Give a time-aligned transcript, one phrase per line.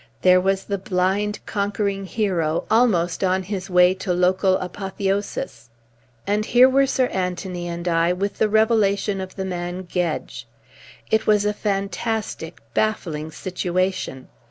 [0.23, 5.69] There was the blind conquering hero almost on his way to local apotheosis.
[6.25, 10.47] And here were Sir Anthony and I with the revelation of the man Gedge.
[11.11, 14.27] It was a fantastic, baffling situation.